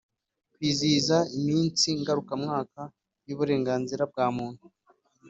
Kwizihiza 0.53 1.17
iminsi 1.37 1.85
ngarukamwaka 1.99 2.81
y 3.27 3.31
uburenganzira 3.35 4.03
bwa 4.11 4.25
Muntu 4.35 4.65